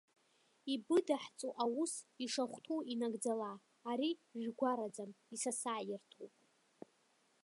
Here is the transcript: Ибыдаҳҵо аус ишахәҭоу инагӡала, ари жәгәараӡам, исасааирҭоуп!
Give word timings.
Ибыдаҳҵо 0.73 1.49
аус 1.63 1.93
ишахәҭоу 2.23 2.79
инагӡала, 2.93 3.51
ари 3.89 4.09
жәгәараӡам, 4.41 5.11
исасааирҭоуп! 5.33 6.33